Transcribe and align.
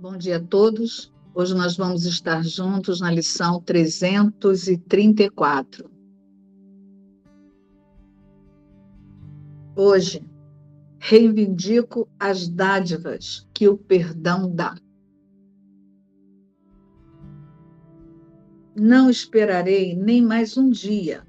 Bom 0.00 0.16
dia 0.16 0.36
a 0.36 0.40
todos. 0.40 1.12
Hoje 1.34 1.56
nós 1.56 1.76
vamos 1.76 2.06
estar 2.06 2.44
juntos 2.44 3.00
na 3.00 3.10
lição 3.10 3.60
334. 3.60 5.90
Hoje, 9.74 10.24
reivindico 11.00 12.08
as 12.16 12.46
dádivas 12.46 13.44
que 13.52 13.66
o 13.66 13.76
perdão 13.76 14.54
dá. 14.54 14.76
Não 18.76 19.10
esperarei 19.10 19.96
nem 19.96 20.22
mais 20.22 20.56
um 20.56 20.70
dia 20.70 21.26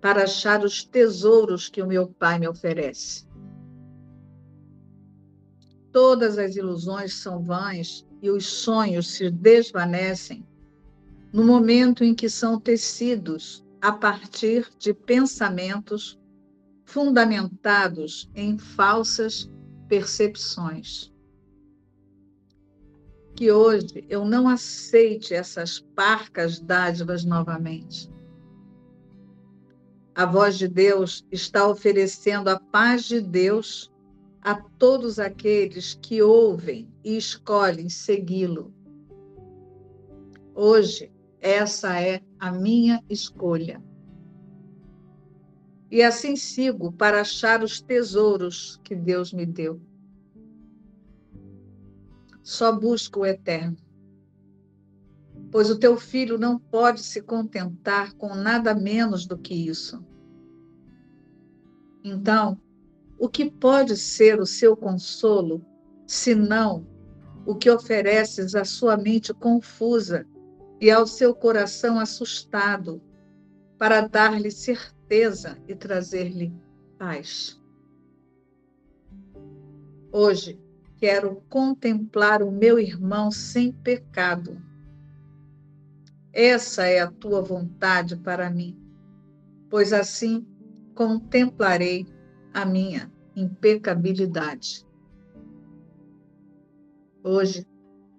para 0.00 0.24
achar 0.24 0.64
os 0.64 0.82
tesouros 0.82 1.68
que 1.68 1.80
o 1.80 1.86
meu 1.86 2.08
Pai 2.08 2.40
me 2.40 2.48
oferece. 2.48 3.29
Todas 5.92 6.38
as 6.38 6.56
ilusões 6.56 7.14
são 7.14 7.42
vãs 7.42 8.06
e 8.22 8.30
os 8.30 8.46
sonhos 8.46 9.08
se 9.08 9.30
desvanecem 9.30 10.46
no 11.32 11.44
momento 11.44 12.04
em 12.04 12.14
que 12.14 12.28
são 12.28 12.60
tecidos 12.60 13.64
a 13.80 13.92
partir 13.92 14.68
de 14.78 14.92
pensamentos 14.92 16.18
fundamentados 16.84 18.30
em 18.34 18.58
falsas 18.58 19.50
percepções. 19.88 21.12
Que 23.34 23.50
hoje 23.50 24.04
eu 24.08 24.24
não 24.24 24.48
aceite 24.48 25.32
essas 25.32 25.80
parcas 25.80 26.60
dádivas 26.60 27.24
novamente. 27.24 28.10
A 30.14 30.26
voz 30.26 30.58
de 30.58 30.68
Deus 30.68 31.24
está 31.30 31.66
oferecendo 31.66 32.48
a 32.48 32.58
paz 32.58 33.04
de 33.04 33.20
Deus 33.20 33.90
a 34.42 34.54
todos 34.54 35.18
aqueles 35.18 35.94
que 35.94 36.22
ouvem 36.22 36.88
e 37.04 37.16
escolhem 37.16 37.88
segui-lo. 37.88 38.72
Hoje, 40.54 41.12
essa 41.40 42.00
é 42.00 42.22
a 42.38 42.50
minha 42.50 43.02
escolha. 43.08 43.82
E 45.90 46.02
assim 46.02 46.36
sigo 46.36 46.92
para 46.92 47.20
achar 47.20 47.62
os 47.62 47.80
tesouros 47.80 48.80
que 48.84 48.94
Deus 48.94 49.32
me 49.32 49.44
deu. 49.44 49.80
Só 52.42 52.72
busco 52.72 53.20
o 53.20 53.26
eterno. 53.26 53.76
Pois 55.50 55.68
o 55.68 55.78
teu 55.78 55.96
filho 55.96 56.38
não 56.38 56.58
pode 56.58 57.02
se 57.02 57.20
contentar 57.20 58.14
com 58.14 58.34
nada 58.34 58.72
menos 58.74 59.26
do 59.26 59.36
que 59.36 59.54
isso. 59.54 60.04
Então, 62.04 62.60
o 63.20 63.28
que 63.28 63.50
pode 63.50 63.98
ser 63.98 64.40
o 64.40 64.46
seu 64.46 64.74
consolo, 64.74 65.62
senão 66.06 66.86
o 67.44 67.54
que 67.54 67.70
ofereces 67.70 68.54
à 68.54 68.64
sua 68.64 68.96
mente 68.96 69.34
confusa 69.34 70.26
e 70.80 70.90
ao 70.90 71.06
seu 71.06 71.34
coração 71.34 72.00
assustado, 72.00 73.02
para 73.76 74.00
dar-lhe 74.00 74.50
certeza 74.50 75.58
e 75.68 75.74
trazer-lhe 75.74 76.50
paz? 76.98 77.60
Hoje 80.10 80.58
quero 80.96 81.42
contemplar 81.50 82.42
o 82.42 82.50
meu 82.50 82.78
irmão 82.78 83.30
sem 83.30 83.70
pecado. 83.70 84.56
Essa 86.32 86.86
é 86.86 87.00
a 87.00 87.10
tua 87.10 87.42
vontade 87.42 88.16
para 88.16 88.48
mim, 88.48 88.80
pois 89.68 89.92
assim 89.92 90.46
contemplarei 90.94 92.06
a 92.52 92.64
minha 92.64 93.10
impecabilidade. 93.36 94.86
Hoje, 97.22 97.66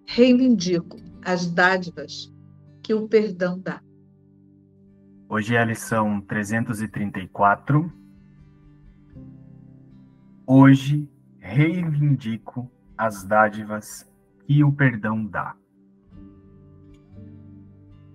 reivindico 0.06 0.98
as 1.24 1.48
dádivas 1.48 2.32
que 2.84 2.94
o 2.94 3.08
perdão 3.08 3.60
dá. 3.60 3.82
Hoje 5.30 5.56
é 5.56 5.60
a 5.60 5.66
lição 5.66 6.22
334. 6.22 7.92
Hoje, 10.46 11.10
reivindico 11.40 12.70
as 12.98 13.24
dádivas 13.24 14.10
que 14.46 14.64
o 14.64 14.72
perdão 14.72 15.26
dá. 15.26 15.56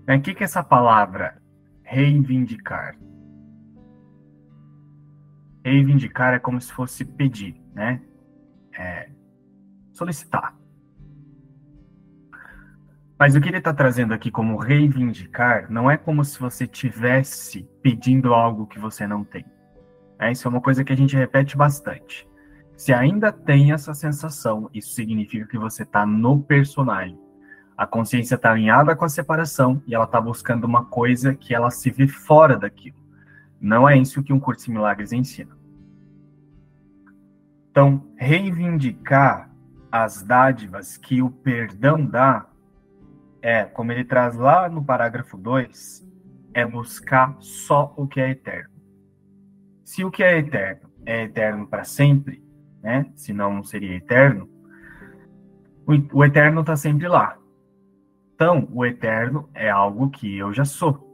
O 0.08 0.20
que, 0.20 0.34
que 0.34 0.42
é 0.42 0.44
essa 0.44 0.62
palavra 0.62 1.42
reivindicar? 1.82 2.96
Reivindicar 5.66 6.32
é 6.32 6.38
como 6.38 6.60
se 6.60 6.72
fosse 6.72 7.04
pedir, 7.04 7.60
né? 7.74 8.00
É, 8.78 9.08
solicitar. 9.92 10.54
Mas 13.18 13.34
o 13.34 13.40
que 13.40 13.48
ele 13.48 13.58
está 13.58 13.74
trazendo 13.74 14.14
aqui 14.14 14.30
como 14.30 14.58
reivindicar 14.58 15.66
não 15.68 15.90
é 15.90 15.96
como 15.96 16.24
se 16.24 16.38
você 16.38 16.68
tivesse 16.68 17.68
pedindo 17.82 18.32
algo 18.32 18.66
que 18.66 18.78
você 18.78 19.08
não 19.08 19.24
tem. 19.24 19.44
É, 20.20 20.30
isso 20.30 20.46
é 20.46 20.50
uma 20.50 20.60
coisa 20.60 20.84
que 20.84 20.92
a 20.92 20.96
gente 20.96 21.16
repete 21.16 21.56
bastante. 21.56 22.28
Se 22.76 22.92
ainda 22.92 23.32
tem 23.32 23.72
essa 23.72 23.92
sensação, 23.92 24.70
isso 24.72 24.90
significa 24.90 25.48
que 25.48 25.58
você 25.58 25.82
está 25.82 26.06
no 26.06 26.40
personagem. 26.42 27.18
A 27.76 27.86
consciência 27.86 28.36
está 28.36 28.52
alinhada 28.52 28.94
com 28.94 29.04
a 29.04 29.08
separação 29.08 29.82
e 29.86 29.94
ela 29.94 30.04
está 30.04 30.20
buscando 30.20 30.64
uma 30.64 30.84
coisa 30.84 31.34
que 31.34 31.54
ela 31.54 31.70
se 31.70 31.90
vê 31.90 32.06
fora 32.06 32.56
daquilo. 32.56 32.96
Não 33.60 33.88
é 33.88 33.96
isso 33.96 34.22
que 34.22 34.32
um 34.32 34.38
curso 34.38 34.66
de 34.66 34.72
milagres 34.72 35.12
ensina. 35.12 35.55
Então, 37.76 38.02
reivindicar 38.16 39.50
as 39.92 40.22
dádivas 40.22 40.96
que 40.96 41.20
o 41.20 41.28
perdão 41.28 42.06
dá 42.06 42.46
é, 43.42 43.64
como 43.64 43.92
ele 43.92 44.02
traz 44.02 44.34
lá 44.34 44.66
no 44.66 44.82
parágrafo 44.82 45.36
2, 45.36 46.02
é 46.54 46.64
buscar 46.64 47.36
só 47.38 47.92
o 47.94 48.06
que 48.06 48.18
é 48.18 48.30
eterno. 48.30 48.70
Se 49.84 50.02
o 50.02 50.10
que 50.10 50.22
é 50.22 50.38
eterno 50.38 50.88
é 51.04 51.24
eterno 51.24 51.66
para 51.66 51.84
sempre, 51.84 52.42
né? 52.82 53.12
Senão 53.14 53.52
não 53.52 53.62
seria 53.62 53.94
eterno. 53.94 54.48
O, 55.86 56.20
o 56.20 56.24
eterno 56.24 56.62
está 56.62 56.76
sempre 56.76 57.06
lá. 57.06 57.36
Então, 58.34 58.66
o 58.72 58.86
eterno 58.86 59.50
é 59.52 59.68
algo 59.68 60.08
que 60.08 60.34
eu 60.38 60.50
já 60.50 60.64
sou. 60.64 61.06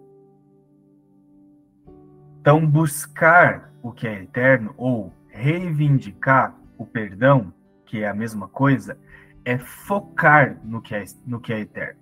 Então, 2.40 2.64
buscar 2.64 3.74
o 3.82 3.90
que 3.90 4.06
é 4.06 4.22
eterno 4.22 4.72
ou 4.76 5.12
reivindicar 5.42 6.54
o 6.78 6.86
perdão, 6.86 7.52
que 7.84 8.04
é 8.04 8.08
a 8.08 8.14
mesma 8.14 8.46
coisa, 8.46 8.96
é 9.44 9.58
focar 9.58 10.56
no 10.62 10.80
que 10.80 10.94
é, 10.94 11.04
no 11.26 11.40
que 11.40 11.52
é 11.52 11.60
eterno. 11.60 12.00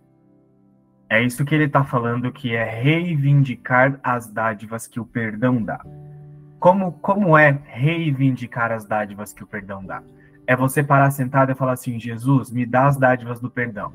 É 1.08 1.22
isso 1.22 1.44
que 1.44 1.54
ele 1.54 1.64
está 1.64 1.82
falando, 1.82 2.30
que 2.30 2.54
é 2.54 2.62
reivindicar 2.62 3.98
as 4.02 4.26
dádivas 4.28 4.86
que 4.86 5.00
o 5.00 5.06
perdão 5.06 5.62
dá. 5.62 5.80
Como, 6.58 6.92
como 6.92 7.36
é 7.36 7.58
reivindicar 7.64 8.70
as 8.70 8.84
dádivas 8.84 9.32
que 9.32 9.42
o 9.42 9.46
perdão 9.46 9.82
dá? 9.84 10.02
É 10.46 10.54
você 10.54 10.84
parar 10.84 11.10
sentado 11.10 11.50
e 11.50 11.54
falar 11.54 11.72
assim: 11.72 11.98
Jesus, 11.98 12.50
me 12.50 12.66
dá 12.66 12.86
as 12.86 12.98
dádivas 12.98 13.40
do 13.40 13.50
perdão. 13.50 13.92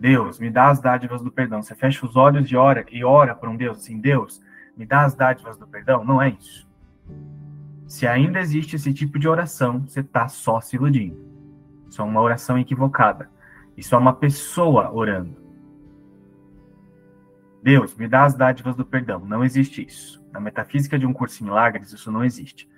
Deus, 0.00 0.38
me 0.40 0.50
dá 0.50 0.70
as 0.70 0.80
dádivas 0.80 1.22
do 1.22 1.30
perdão. 1.30 1.62
Você 1.62 1.74
fecha 1.74 2.04
os 2.06 2.16
olhos 2.16 2.50
e 2.50 2.56
ora, 2.56 2.84
e 2.90 3.04
ora 3.04 3.34
para 3.34 3.50
um 3.50 3.56
Deus 3.56 3.78
assim: 3.78 4.00
Deus, 4.00 4.42
me 4.74 4.86
dá 4.86 5.02
as 5.02 5.14
dádivas 5.14 5.58
do 5.58 5.66
perdão. 5.66 6.02
Não 6.02 6.20
é 6.20 6.30
isso. 6.30 6.66
Se 7.94 8.08
ainda 8.08 8.40
existe 8.40 8.74
esse 8.74 8.92
tipo 8.92 9.20
de 9.20 9.28
oração, 9.28 9.82
você 9.86 10.00
está 10.00 10.26
só 10.26 10.60
se 10.60 10.74
iludindo. 10.74 11.16
Isso 11.88 12.02
é 12.02 12.04
uma 12.04 12.20
oração 12.20 12.58
equivocada. 12.58 13.30
Isso 13.76 13.94
é 13.94 13.98
uma 13.98 14.12
pessoa 14.12 14.92
orando. 14.92 15.36
Deus, 17.62 17.96
me 17.96 18.08
dá 18.08 18.24
as 18.24 18.34
dádivas 18.34 18.74
do 18.74 18.84
perdão. 18.84 19.20
Não 19.20 19.44
existe 19.44 19.86
isso. 19.86 20.20
Na 20.32 20.40
metafísica 20.40 20.98
de 20.98 21.06
um 21.06 21.12
curso 21.12 21.40
em 21.40 21.46
milagres, 21.46 21.92
isso 21.92 22.10
não 22.10 22.24
existe. 22.24 22.68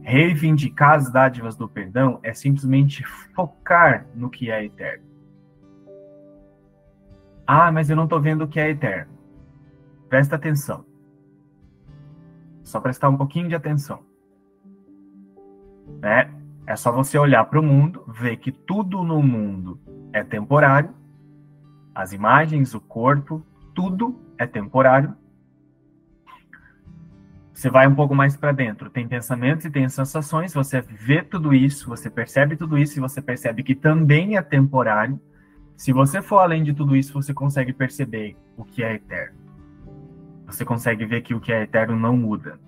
Reivindicar 0.00 0.94
as 0.94 1.12
dádivas 1.12 1.54
do 1.54 1.68
perdão 1.68 2.18
é 2.22 2.32
simplesmente 2.32 3.04
focar 3.34 4.06
no 4.14 4.30
que 4.30 4.50
é 4.50 4.64
eterno. 4.64 5.04
Ah, 7.46 7.70
mas 7.70 7.90
eu 7.90 7.96
não 7.96 8.04
estou 8.04 8.22
vendo 8.22 8.44
o 8.44 8.48
que 8.48 8.58
é 8.58 8.70
eterno. 8.70 9.12
Presta 10.08 10.36
atenção. 10.36 10.82
Só 12.62 12.80
prestar 12.80 13.10
um 13.10 13.18
pouquinho 13.18 13.50
de 13.50 13.54
atenção 13.54 14.10
né? 16.02 16.28
É 16.66 16.74
só 16.74 16.90
você 16.90 17.16
olhar 17.16 17.44
para 17.44 17.60
o 17.60 17.62
mundo, 17.62 18.04
ver 18.08 18.36
que 18.36 18.50
tudo 18.50 19.04
no 19.04 19.22
mundo 19.22 19.80
é 20.12 20.24
temporário, 20.24 20.90
as 21.94 22.12
imagens, 22.12 22.74
o 22.74 22.80
corpo, 22.80 23.44
tudo 23.74 24.20
é 24.36 24.46
temporário. 24.46 25.14
Você 27.52 27.70
vai 27.70 27.86
um 27.86 27.94
pouco 27.94 28.14
mais 28.14 28.36
para 28.36 28.50
dentro, 28.50 28.90
tem 28.90 29.06
pensamentos 29.06 29.64
e 29.64 29.70
tem 29.70 29.88
sensações, 29.88 30.52
você 30.52 30.80
vê 30.80 31.22
tudo 31.22 31.54
isso, 31.54 31.88
você 31.88 32.10
percebe 32.10 32.56
tudo 32.56 32.76
isso 32.76 32.98
e 32.98 33.00
você 33.00 33.22
percebe 33.22 33.62
que 33.62 33.74
também 33.74 34.36
é 34.36 34.42
temporário. 34.42 35.20
Se 35.76 35.92
você 35.92 36.20
for 36.20 36.38
além 36.38 36.64
de 36.64 36.72
tudo 36.72 36.96
isso, 36.96 37.12
você 37.12 37.32
consegue 37.32 37.72
perceber 37.72 38.36
o 38.56 38.64
que 38.64 38.82
é 38.82 38.94
eterno. 38.94 39.38
Você 40.46 40.64
consegue 40.64 41.04
ver 41.04 41.22
que 41.22 41.34
o 41.34 41.40
que 41.40 41.52
é 41.52 41.62
eterno 41.62 41.96
não 41.96 42.16
muda. 42.16 42.58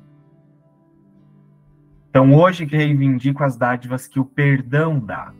Então, 2.15 2.33
hoje 2.33 2.65
que 2.65 2.77
reivindico 2.77 3.43
as 3.43 3.57
dádivas 3.57 4.07
que 4.07 4.21
o 4.21 4.25
perdão 4.25 5.01
dá. 5.01 5.35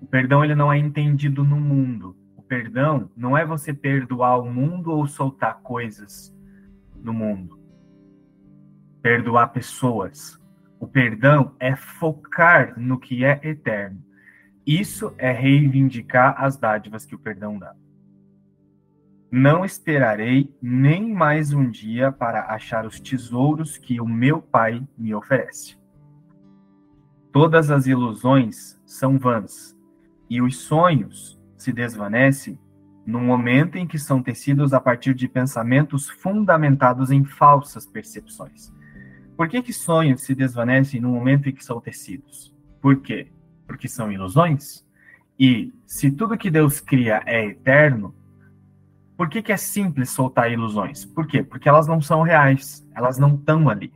O 0.00 0.06
perdão 0.06 0.44
ele 0.44 0.54
não 0.54 0.72
é 0.72 0.78
entendido 0.78 1.42
no 1.42 1.56
mundo. 1.56 2.16
O 2.36 2.42
perdão 2.42 3.10
não 3.16 3.36
é 3.36 3.44
você 3.44 3.74
perdoar 3.74 4.38
o 4.38 4.48
mundo 4.48 4.92
ou 4.92 5.04
soltar 5.08 5.58
coisas 5.62 6.32
no 6.94 7.12
mundo. 7.12 7.58
Perdoar 9.02 9.48
pessoas. 9.48 10.40
O 10.78 10.86
perdão 10.86 11.56
é 11.58 11.74
focar 11.74 12.78
no 12.78 12.96
que 12.96 13.24
é 13.24 13.40
eterno. 13.42 14.00
Isso 14.64 15.12
é 15.18 15.32
reivindicar 15.32 16.36
as 16.38 16.56
dádivas 16.56 17.04
que 17.04 17.16
o 17.16 17.18
perdão 17.18 17.58
dá. 17.58 17.74
Não 19.28 19.64
esperarei 19.64 20.54
nem 20.62 21.12
mais 21.12 21.52
um 21.52 21.68
dia 21.68 22.12
para 22.12 22.44
achar 22.44 22.86
os 22.86 23.00
tesouros 23.00 23.76
que 23.76 24.00
o 24.00 24.06
meu 24.06 24.40
Pai 24.40 24.86
me 24.96 25.12
oferece. 25.16 25.79
Todas 27.32 27.70
as 27.70 27.86
ilusões 27.86 28.80
são 28.84 29.18
vãs, 29.18 29.76
e 30.28 30.42
os 30.42 30.56
sonhos 30.58 31.40
se 31.56 31.72
desvanecem 31.72 32.58
no 33.06 33.20
momento 33.20 33.76
em 33.76 33.86
que 33.86 33.98
são 33.98 34.22
tecidos 34.22 34.72
a 34.72 34.80
partir 34.80 35.14
de 35.14 35.28
pensamentos 35.28 36.08
fundamentados 36.08 37.10
em 37.10 37.24
falsas 37.24 37.86
percepções. 37.86 38.72
Por 39.36 39.48
que, 39.48 39.62
que 39.62 39.72
sonhos 39.72 40.22
se 40.22 40.34
desvanecem 40.34 41.00
no 41.00 41.10
momento 41.10 41.48
em 41.48 41.52
que 41.52 41.64
são 41.64 41.80
tecidos? 41.80 42.54
Por 42.80 42.96
quê? 43.00 43.28
Porque 43.66 43.88
são 43.88 44.10
ilusões? 44.10 44.84
E 45.38 45.72
se 45.86 46.10
tudo 46.10 46.36
que 46.36 46.50
Deus 46.50 46.80
cria 46.80 47.22
é 47.24 47.46
eterno, 47.46 48.14
por 49.16 49.28
que, 49.28 49.40
que 49.40 49.52
é 49.52 49.56
simples 49.56 50.10
soltar 50.10 50.50
ilusões? 50.50 51.04
Por 51.04 51.26
quê? 51.26 51.42
Porque 51.42 51.68
elas 51.68 51.86
não 51.86 52.00
são 52.00 52.22
reais, 52.22 52.86
elas 52.94 53.18
não 53.18 53.34
estão 53.34 53.68
ali. 53.68 53.92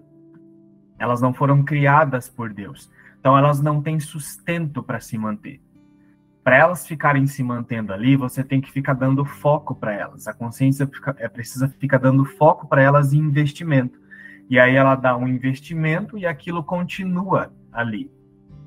Elas 0.98 1.20
não 1.20 1.34
foram 1.34 1.62
criadas 1.62 2.28
por 2.28 2.52
Deus. 2.52 2.90
Então 3.24 3.38
elas 3.38 3.58
não 3.58 3.80
têm 3.80 3.98
sustento 3.98 4.82
para 4.82 5.00
se 5.00 5.16
manter. 5.16 5.58
Para 6.42 6.58
elas 6.58 6.86
ficarem 6.86 7.26
se 7.26 7.42
mantendo 7.42 7.90
ali, 7.90 8.16
você 8.16 8.44
tem 8.44 8.60
que 8.60 8.70
ficar 8.70 8.92
dando 8.92 9.24
foco 9.24 9.74
para 9.74 9.94
elas. 9.94 10.28
A 10.28 10.34
consciência 10.34 10.86
fica, 10.86 11.16
é, 11.18 11.26
precisa 11.26 11.66
ficar 11.66 11.96
dando 11.96 12.22
foco 12.26 12.68
para 12.68 12.82
elas 12.82 13.14
em 13.14 13.18
investimento. 13.20 13.98
E 14.50 14.58
aí 14.60 14.74
ela 14.74 14.94
dá 14.94 15.16
um 15.16 15.26
investimento 15.26 16.18
e 16.18 16.26
aquilo 16.26 16.62
continua 16.62 17.50
ali. 17.72 18.12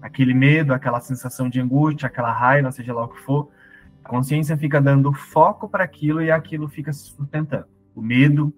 Aquele 0.02 0.34
medo, 0.34 0.74
aquela 0.74 1.02
sensação 1.02 1.48
de 1.48 1.62
angústia, 1.62 2.08
aquela 2.08 2.32
raiva, 2.32 2.72
seja 2.72 2.96
lá 2.96 3.06
o 3.06 3.10
que 3.10 3.22
for, 3.22 3.52
a 4.04 4.10
consciência 4.10 4.58
fica 4.58 4.82
dando 4.82 5.14
foco 5.14 5.70
para 5.70 5.84
aquilo 5.84 6.20
e 6.20 6.32
aquilo 6.32 6.68
fica 6.68 6.92
se 6.92 7.12
sustentando. 7.12 7.68
O 7.94 8.02
medo. 8.02 8.52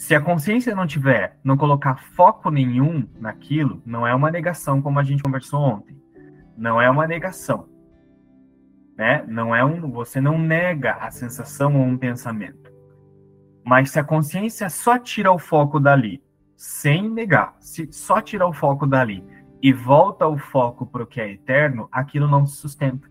Se 0.00 0.14
a 0.14 0.20
consciência 0.20 0.74
não 0.74 0.86
tiver, 0.86 1.38
não 1.44 1.58
colocar 1.58 1.96
foco 2.14 2.50
nenhum 2.50 3.06
naquilo, 3.20 3.82
não 3.84 4.06
é 4.06 4.14
uma 4.14 4.30
negação 4.30 4.80
como 4.80 4.98
a 4.98 5.02
gente 5.02 5.22
conversou 5.22 5.60
ontem. 5.60 5.94
Não 6.56 6.80
é 6.80 6.88
uma 6.88 7.06
negação. 7.06 7.68
Né? 8.96 9.22
Não 9.28 9.54
é 9.54 9.62
um, 9.62 9.90
você 9.90 10.18
não 10.18 10.38
nega 10.38 10.94
a 10.94 11.10
sensação 11.10 11.76
ou 11.76 11.82
um 11.82 11.98
pensamento. 11.98 12.72
Mas 13.62 13.90
se 13.90 14.00
a 14.00 14.02
consciência 14.02 14.70
só 14.70 14.98
tira 14.98 15.30
o 15.30 15.38
foco 15.38 15.78
dali, 15.78 16.24
sem 16.56 17.06
negar, 17.06 17.54
se 17.60 17.92
só 17.92 18.22
tira 18.22 18.46
o 18.46 18.54
foco 18.54 18.86
dali 18.86 19.22
e 19.60 19.70
volta 19.70 20.26
o 20.26 20.38
foco 20.38 20.86
para 20.86 21.02
o 21.02 21.06
que 21.06 21.20
é 21.20 21.30
eterno, 21.30 21.90
aquilo 21.92 22.26
não 22.26 22.46
se 22.46 22.56
sustenta. 22.56 23.06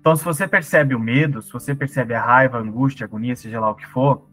Então, 0.00 0.16
se 0.16 0.24
você 0.24 0.48
percebe 0.48 0.94
o 0.94 0.98
medo, 0.98 1.42
se 1.42 1.52
você 1.52 1.74
percebe 1.74 2.14
a 2.14 2.24
raiva, 2.24 2.56
a 2.56 2.62
angústia, 2.62 3.04
a 3.04 3.06
agonia, 3.06 3.36
seja 3.36 3.60
lá 3.60 3.70
o 3.70 3.74
que 3.74 3.86
for, 3.86 4.32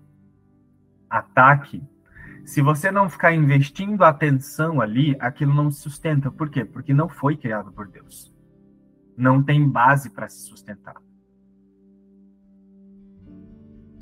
ataque. 1.11 1.83
Se 2.45 2.61
você 2.61 2.89
não 2.89 3.09
ficar 3.09 3.33
investindo 3.33 4.03
atenção 4.03 4.81
ali, 4.81 5.15
aquilo 5.19 5.53
não 5.53 5.69
se 5.69 5.81
sustenta. 5.81 6.31
Por 6.31 6.49
quê? 6.49 6.65
Porque 6.65 6.93
não 6.93 7.07
foi 7.07 7.37
criado 7.37 7.71
por 7.71 7.87
Deus. 7.87 8.33
Não 9.15 9.43
tem 9.43 9.69
base 9.69 10.09
para 10.09 10.27
se 10.27 10.47
sustentar 10.47 10.95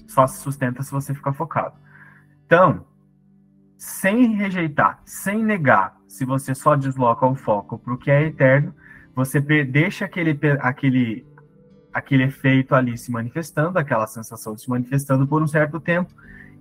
só 0.10 0.28
se 0.28 0.40
sustenta 0.40 0.84
se 0.84 0.92
você 0.92 1.14
ficar 1.14 1.34
focado. 1.34 1.76
Então, 2.46 2.86
sem 3.78 4.34
rejeitar, 4.34 5.00
sem 5.06 5.44
negar, 5.44 5.96
se 6.08 6.26
você 6.26 6.54
só 6.56 6.76
desloca 6.76 7.26
o 7.26 7.36
foco 7.36 7.78
para 7.78 7.94
o 7.94 7.98
que 7.98 8.12
é 8.12 8.24
eterno, 8.24 8.74
você 9.16 9.40
deixa 9.40 10.06
aquele, 10.06 10.38
aquele, 10.60 11.26
aquele 11.94 12.24
efeito 12.24 12.74
ali 12.74 12.98
se 12.98 13.12
manifestando, 13.12 13.78
aquela 13.78 14.08
sensação 14.08 14.58
se 14.58 14.70
manifestando 14.70 15.28
por 15.28 15.42
um 15.42 15.48
certo 15.48 15.80
tempo, 15.80 16.14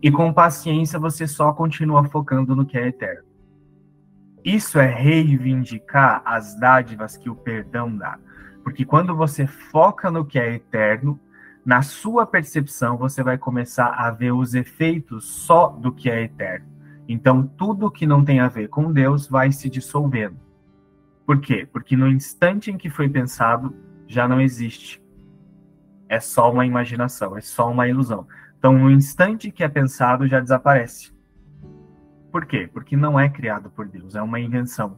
e 0.03 0.11
com 0.11 0.33
paciência 0.33 0.99
você 0.99 1.27
só 1.27 1.53
continua 1.53 2.05
focando 2.05 2.55
no 2.55 2.65
que 2.65 2.79
é 2.79 2.89
eterno. 2.89 3.27
Isso 4.45 4.79
é 4.79 4.87
reivindicar 4.87 6.23
as 6.25 6.59
dádivas 6.59 7.17
que 7.17 7.29
o 7.29 7.35
perdão 7.35 7.95
dá. 7.95 8.19
Porque 8.63 8.85
quando 8.85 9.15
você 9.15 9.47
foca 9.47 10.11
no 10.11 10.25
que 10.25 10.39
é 10.39 10.55
eterno, 10.55 11.19
na 11.65 11.83
sua 11.83 12.27
percepção, 12.27 12.97
você 12.97 13.23
vai 13.23 13.37
começar 13.37 13.89
a 13.89 14.11
ver 14.11 14.33
os 14.33 14.55
efeitos 14.55 15.27
só 15.27 15.69
do 15.69 15.93
que 15.93 16.09
é 16.09 16.23
eterno. 16.23 16.67
Então, 17.09 17.47
tudo 17.47 17.91
que 17.91 18.07
não 18.07 18.25
tem 18.25 18.41
a 18.41 18.49
ver 18.49 18.69
com 18.69 18.93
Deus 18.93 19.27
vai 19.27 19.51
se 19.51 19.69
dissolvendo. 19.69 20.37
Por 21.27 21.41
quê? 21.41 21.69
Porque 21.71 21.97
no 21.97 22.09
instante 22.09 22.71
em 22.71 22.79
que 22.79 22.89
foi 22.89 23.09
pensado, 23.09 23.75
já 24.07 24.27
não 24.27 24.41
existe. 24.41 25.03
É 26.09 26.21
só 26.21 26.51
uma 26.51 26.65
imaginação, 26.65 27.37
é 27.37 27.41
só 27.41 27.71
uma 27.71 27.87
ilusão. 27.87 28.27
Então, 28.59 28.77
no 28.77 28.91
instante 28.91 29.51
que 29.51 29.63
é 29.63 29.69
pensado, 29.69 30.27
já 30.27 30.41
desaparece. 30.41 31.13
Por 32.31 32.45
quê? 32.45 32.69
Porque 32.73 32.97
não 32.97 33.19
é 33.19 33.29
criado 33.29 33.71
por 33.71 33.89
Deus, 33.89 34.15
é 34.15 34.23
uma 34.23 34.41
invenção 34.41 34.97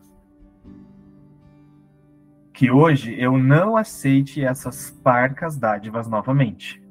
que 2.61 2.71
hoje 2.71 3.19
eu 3.19 3.39
não 3.39 3.75
aceite 3.75 4.45
essas 4.45 4.91
parcas 4.91 5.57
dádivas 5.57 6.07
novamente. 6.07 6.83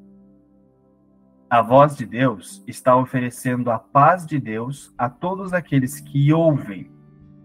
A 1.48 1.62
voz 1.62 1.96
de 1.96 2.08
Deus 2.08 2.64
está 2.66 2.96
oferecendo 2.96 3.70
a 3.70 3.78
paz 3.78 4.26
de 4.26 4.40
Deus 4.40 4.92
a 4.98 5.08
todos 5.08 5.54
aqueles 5.54 6.00
que 6.00 6.34
ouvem 6.34 6.92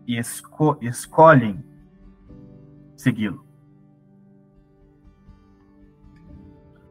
e 0.07 0.17
esco 0.17 0.79
escolhem 0.81 1.63
segui-lo. 2.97 3.44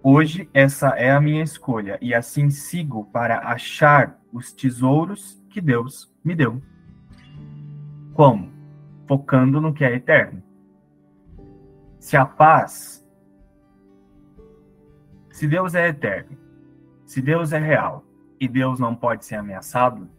Hoje 0.04 0.50
essa 0.54 0.90
é 0.90 1.12
a 1.12 1.22
minha 1.22 1.42
escolha 1.42 1.98
e 2.02 2.14
assim 2.14 2.50
sigo 2.50 3.06
para 3.06 3.40
achar 3.40 4.20
os 4.32 4.52
tesouros 4.52 5.42
que 5.50 5.62
Deus 5.62 6.14
me 6.24 6.36
deu. 6.36 6.62
Como? 8.14 8.52
Focando 9.08 9.62
no 9.62 9.74
que 9.74 9.86
é 9.86 9.96
eterno 9.96 10.44
se 12.04 12.18
a 12.18 12.26
paz, 12.26 13.02
se 15.32 15.48
Deus 15.48 15.74
é 15.74 15.88
eterno, 15.88 16.38
se 17.06 17.22
Deus 17.22 17.54
é 17.54 17.58
real 17.58 18.04
e 18.38 18.46
Deus 18.46 18.78
não 18.78 18.94
pode 18.94 19.24
ser 19.24 19.36
ameaçado, 19.36 20.10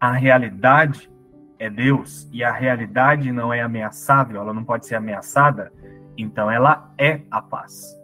a 0.00 0.10
realidade 0.10 1.12
é 1.58 1.68
Deus 1.68 2.26
e 2.32 2.42
a 2.42 2.50
realidade 2.50 3.30
não 3.30 3.52
é 3.52 3.60
ameaçável, 3.60 4.40
ela 4.40 4.54
não 4.54 4.64
pode 4.64 4.86
ser 4.86 4.94
ameaçada, 4.94 5.70
então 6.16 6.50
ela 6.50 6.94
é 6.96 7.20
a 7.30 7.42
paz. 7.42 7.97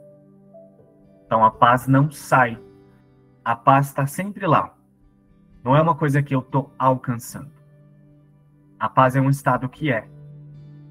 Então 1.26 1.44
a 1.44 1.50
paz 1.50 1.86
não 1.86 2.10
sai. 2.10 2.58
A 3.44 3.54
paz 3.54 3.88
está 3.88 4.06
sempre 4.06 4.46
lá. 4.46 4.74
Não 5.62 5.76
é 5.76 5.80
uma 5.80 5.94
coisa 5.94 6.22
que 6.22 6.34
eu 6.34 6.40
estou 6.40 6.72
alcançando. 6.78 7.50
A 8.78 8.88
paz 8.88 9.16
é 9.16 9.20
um 9.20 9.30
estado 9.30 9.68
que 9.68 9.90
é. 9.90 10.06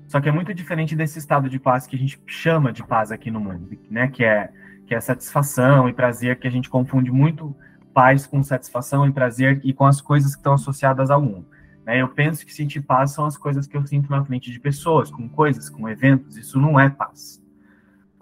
Só 0.08 0.20
que 0.20 0.30
é 0.30 0.32
muito 0.32 0.54
diferente 0.54 0.96
desse 0.96 1.20
estado 1.20 1.50
de 1.50 1.60
paz 1.60 1.88
que 1.88 1.96
a 1.96 2.00
gente 2.00 2.22
chama 2.26 2.72
de 2.72 2.84
paz 2.84 3.12
aqui 3.12 3.30
no 3.30 3.40
mundo, 3.40 3.78
né? 3.90 4.08
Que 4.08 4.24
é, 4.24 4.52
que 4.86 4.96
é 4.96 5.00
satisfação 5.00 5.88
e 5.88 5.94
prazer, 5.94 6.40
que 6.40 6.48
a 6.48 6.52
gente 6.52 6.70
confunde 6.70 7.12
muito 7.12 7.56
paz 7.94 8.26
com 8.26 8.42
satisfação 8.42 9.08
e 9.08 9.12
prazer 9.12 9.62
e 9.64 9.74
com 9.74 9.86
as 9.86 10.02
coisas 10.02 10.34
que 10.34 10.40
estão 10.40 10.54
associadas 10.54 11.12
ao 11.12 11.22
mundo. 11.22 11.46
Né? 11.86 12.02
Eu 12.02 12.10
penso 12.10 12.46
que 12.46 12.54
sentir 12.54 12.82
paz 12.82 13.12
são 13.12 13.26
as 13.26 13.38
coisas 13.38 13.68
que 13.68 13.78
eu 13.78 13.86
sinto 13.86 14.10
na 14.10 14.24
frente 14.24 14.52
de 14.52 14.60
pessoas, 14.60 15.12
com 15.12 15.30
coisas, 15.30 15.70
com 15.70 15.88
eventos. 15.88 16.38
Isso 16.38 16.60
não 16.60 16.80
é 16.80 16.90
paz. 16.90 17.43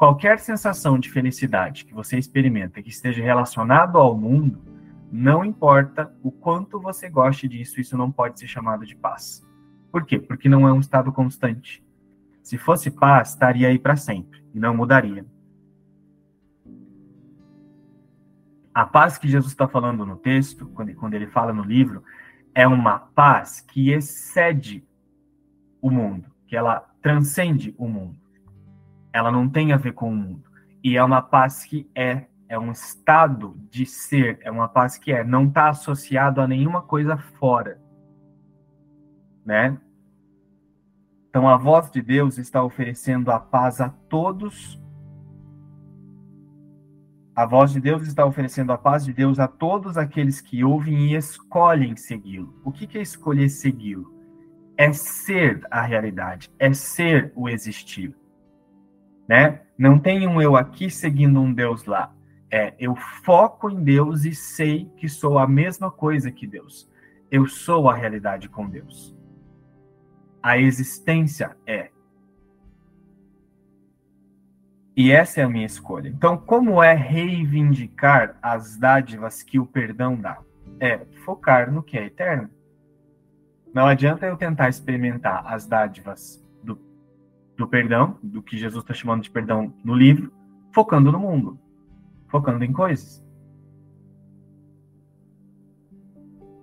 Qualquer 0.01 0.39
sensação 0.39 0.97
de 0.97 1.11
felicidade 1.11 1.85
que 1.85 1.93
você 1.93 2.17
experimenta 2.17 2.81
que 2.81 2.89
esteja 2.89 3.21
relacionado 3.21 3.99
ao 3.99 4.17
mundo, 4.17 4.59
não 5.11 5.45
importa 5.45 6.11
o 6.23 6.31
quanto 6.31 6.79
você 6.79 7.07
goste 7.07 7.47
disso, 7.47 7.79
isso 7.79 7.95
não 7.95 8.11
pode 8.11 8.39
ser 8.39 8.47
chamado 8.47 8.83
de 8.83 8.95
paz. 8.95 9.47
Por 9.91 10.03
quê? 10.03 10.17
Porque 10.17 10.49
não 10.49 10.67
é 10.67 10.73
um 10.73 10.79
estado 10.79 11.11
constante. 11.11 11.85
Se 12.41 12.57
fosse 12.57 12.89
paz, 12.89 13.29
estaria 13.29 13.67
aí 13.67 13.77
para 13.77 13.95
sempre 13.95 14.43
e 14.55 14.59
não 14.59 14.75
mudaria. 14.75 15.23
A 18.73 18.87
paz 18.87 19.19
que 19.19 19.27
Jesus 19.27 19.53
está 19.53 19.67
falando 19.67 20.03
no 20.03 20.17
texto, 20.17 20.65
quando, 20.69 20.95
quando 20.95 21.13
ele 21.13 21.27
fala 21.27 21.53
no 21.53 21.61
livro, 21.63 22.03
é 22.55 22.67
uma 22.67 22.97
paz 22.97 23.61
que 23.61 23.91
excede 23.91 24.83
o 25.79 25.91
mundo, 25.91 26.25
que 26.47 26.55
ela 26.55 26.79
transcende 27.03 27.75
o 27.77 27.87
mundo. 27.87 28.20
Ela 29.13 29.31
não 29.31 29.47
tem 29.47 29.73
a 29.73 29.77
ver 29.77 29.93
com 29.93 30.09
o 30.09 30.15
mundo. 30.15 30.43
E 30.83 30.97
é 30.97 31.03
uma 31.03 31.21
paz 31.21 31.63
que 31.63 31.89
é, 31.95 32.25
é 32.49 32.57
um 32.57 32.71
estado 32.71 33.55
de 33.69 33.85
ser, 33.85 34.39
é 34.41 34.49
uma 34.51 34.67
paz 34.67 34.97
que 34.97 35.11
é, 35.11 35.23
não 35.23 35.45
está 35.45 35.69
associado 35.69 36.41
a 36.41 36.47
nenhuma 36.47 36.81
coisa 36.81 37.17
fora 37.17 37.79
né? 39.45 39.77
Então 41.29 41.47
a 41.47 41.57
voz 41.57 41.89
de 41.91 42.01
Deus 42.01 42.37
está 42.37 42.63
oferecendo 42.63 43.31
a 43.31 43.39
paz 43.39 43.79
a 43.79 43.89
todos. 43.89 44.79
A 47.33 47.45
voz 47.45 47.71
de 47.71 47.79
Deus 47.79 48.03
está 48.03 48.25
oferecendo 48.25 48.73
a 48.73 48.77
paz 48.77 49.05
de 49.05 49.13
Deus 49.13 49.39
a 49.39 49.47
todos 49.47 49.97
aqueles 49.97 50.41
que 50.41 50.63
ouvem 50.63 51.11
e 51.11 51.15
escolhem 51.15 51.95
segui-lo. 51.95 52.59
O 52.63 52.71
que 52.71 52.97
é 52.97 53.01
escolher 53.01 53.49
segui-lo? 53.49 54.13
É 54.77 54.91
ser 54.91 55.65
a 55.71 55.81
realidade, 55.81 56.51
é 56.59 56.73
ser 56.73 57.31
o 57.35 57.47
existir. 57.47 58.15
Né? 59.31 59.61
Não 59.77 59.97
tem 59.97 60.27
um 60.27 60.41
eu 60.41 60.57
aqui 60.57 60.89
seguindo 60.89 61.39
um 61.39 61.53
Deus 61.53 61.85
lá. 61.85 62.13
É, 62.51 62.73
eu 62.77 62.97
foco 63.23 63.69
em 63.69 63.81
Deus 63.81 64.25
e 64.25 64.35
sei 64.35 64.91
que 64.97 65.07
sou 65.07 65.39
a 65.39 65.47
mesma 65.47 65.89
coisa 65.89 66.29
que 66.29 66.45
Deus. 66.45 66.91
Eu 67.31 67.47
sou 67.47 67.89
a 67.89 67.95
realidade 67.95 68.49
com 68.49 68.69
Deus. 68.69 69.15
A 70.43 70.57
existência 70.57 71.55
é. 71.65 71.91
E 74.97 75.13
essa 75.13 75.39
é 75.39 75.45
a 75.45 75.49
minha 75.49 75.65
escolha. 75.65 76.09
Então, 76.09 76.35
como 76.35 76.83
é 76.83 76.93
reivindicar 76.93 78.37
as 78.41 78.75
dádivas 78.75 79.41
que 79.41 79.57
o 79.57 79.65
perdão 79.65 80.17
dá? 80.17 80.39
É 80.77 81.05
focar 81.23 81.71
no 81.71 81.81
que 81.81 81.97
é 81.97 82.07
eterno. 82.07 82.49
Não 83.73 83.87
adianta 83.87 84.25
eu 84.25 84.35
tentar 84.35 84.67
experimentar 84.67 85.41
as 85.47 85.65
dádivas 85.65 86.45
do, 87.61 87.67
perdão, 87.67 88.17
do 88.23 88.41
que 88.41 88.57
Jesus 88.57 88.83
está 88.83 88.93
chamando 88.93 89.21
de 89.21 89.29
perdão 89.29 89.73
no 89.83 89.93
livro, 89.93 90.33
focando 90.73 91.11
no 91.11 91.19
mundo, 91.19 91.59
focando 92.27 92.63
em 92.63 92.73
coisas. 92.73 93.23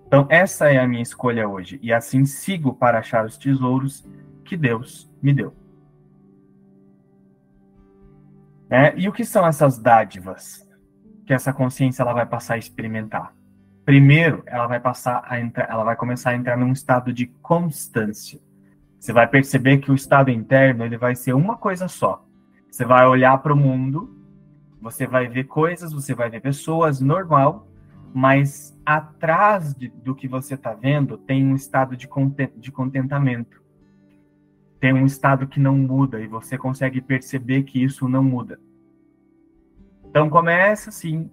Então, 0.07 0.27
essa 0.29 0.71
é 0.71 0.77
a 0.77 0.87
minha 0.87 1.01
escolha 1.01 1.47
hoje, 1.47 1.79
e 1.81 1.93
assim 1.93 2.25
sigo 2.25 2.73
para 2.73 2.99
achar 2.99 3.25
os 3.25 3.37
tesouros 3.37 4.07
que 4.43 4.57
Deus 4.57 5.09
me 5.21 5.31
deu. 5.33 5.53
É, 8.69 8.93
e 8.97 9.07
o 9.07 9.13
que 9.13 9.23
são 9.23 9.47
essas 9.47 9.77
dádivas 9.77 10.67
que 11.25 11.33
essa 11.33 11.53
consciência 11.53 12.01
ela 12.01 12.13
vai 12.13 12.25
passar 12.25 12.55
a 12.55 12.57
experimentar? 12.57 13.33
Primeiro, 13.85 14.43
ela 14.45 14.67
vai 14.67 14.79
passar 14.79 15.23
a 15.25 15.39
entrar, 15.39 15.69
ela 15.69 15.83
vai 15.83 15.95
começar 15.95 16.31
a 16.31 16.35
entrar 16.35 16.57
num 16.57 16.71
estado 16.71 17.13
de 17.13 17.27
constância. 17.41 18.39
Você 18.99 19.13
vai 19.13 19.27
perceber 19.27 19.77
que 19.77 19.91
o 19.91 19.95
estado 19.95 20.29
interno 20.29 20.83
ele 20.83 20.97
vai 20.97 21.15
ser 21.15 21.33
uma 21.33 21.55
coisa 21.55 21.87
só. 21.87 22.25
Você 22.69 22.83
vai 22.83 23.07
olhar 23.07 23.37
para 23.37 23.53
o 23.53 23.57
mundo, 23.57 24.13
você 24.81 25.07
vai 25.07 25.27
ver 25.27 25.45
coisas, 25.45 25.93
você 25.93 26.13
vai 26.13 26.29
ver 26.29 26.41
pessoas 26.41 26.99
normal, 26.99 27.67
mas 28.13 28.77
atrás 28.85 29.73
de, 29.73 29.87
do 29.87 30.13
que 30.13 30.27
você 30.27 30.55
está 30.55 30.73
vendo 30.73 31.17
tem 31.17 31.45
um 31.45 31.55
estado 31.55 31.95
de, 31.95 32.09
de 32.57 32.71
contentamento. 32.71 33.61
Tem 34.79 34.93
um 34.93 35.05
estado 35.05 35.47
que 35.47 35.59
não 35.59 35.77
muda 35.77 36.19
e 36.19 36.27
você 36.27 36.57
consegue 36.57 37.01
perceber 37.01 37.63
que 37.63 37.81
isso 37.81 38.07
não 38.07 38.23
muda. 38.23 38.59
Então 40.05 40.29
começa 40.29 40.89
assim, 40.89 41.29